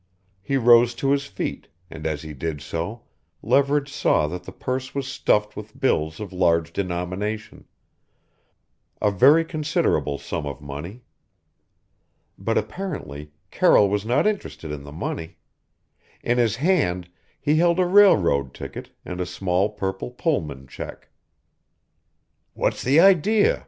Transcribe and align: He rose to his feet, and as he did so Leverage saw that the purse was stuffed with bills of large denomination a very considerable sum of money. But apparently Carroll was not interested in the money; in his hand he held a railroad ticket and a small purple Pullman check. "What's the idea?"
He 0.41 0.57
rose 0.57 0.95
to 0.95 1.11
his 1.11 1.27
feet, 1.27 1.67
and 1.91 2.07
as 2.07 2.23
he 2.23 2.33
did 2.33 2.59
so 2.59 3.03
Leverage 3.43 3.93
saw 3.93 4.25
that 4.29 4.45
the 4.45 4.51
purse 4.51 4.95
was 4.95 5.05
stuffed 5.07 5.55
with 5.55 5.79
bills 5.79 6.19
of 6.19 6.33
large 6.33 6.73
denomination 6.73 7.65
a 8.99 9.11
very 9.11 9.45
considerable 9.45 10.17
sum 10.17 10.47
of 10.47 10.59
money. 10.59 11.03
But 12.35 12.57
apparently 12.57 13.31
Carroll 13.51 13.89
was 13.91 14.03
not 14.03 14.25
interested 14.25 14.71
in 14.71 14.81
the 14.81 14.91
money; 14.91 15.37
in 16.23 16.39
his 16.39 16.55
hand 16.55 17.07
he 17.39 17.57
held 17.57 17.77
a 17.79 17.85
railroad 17.85 18.55
ticket 18.55 18.89
and 19.05 19.21
a 19.21 19.25
small 19.27 19.69
purple 19.69 20.09
Pullman 20.09 20.65
check. 20.65 21.09
"What's 22.55 22.81
the 22.81 22.99
idea?" 22.99 23.59